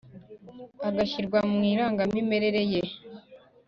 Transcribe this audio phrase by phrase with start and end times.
[0.87, 2.81] agashyirwa mu irangamimerere ye